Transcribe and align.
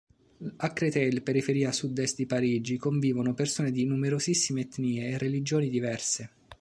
A 0.55 0.69
Créteil, 0.73 1.21
periferia 1.21 1.71
sud-est 1.71 2.15
di 2.15 2.25
Parigi, 2.25 2.75
convivono 2.75 3.35
persone 3.35 3.69
di 3.69 3.85
numerosissime 3.85 4.61
etnie 4.61 5.09
e 5.09 5.19
religioni 5.19 5.69
diverse. 5.69 6.29